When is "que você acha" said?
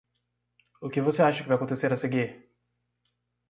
0.89-1.43